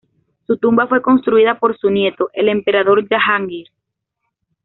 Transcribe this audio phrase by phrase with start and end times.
[0.47, 3.67] Su tumba fue construida por su nieto, el emperador Jahangir.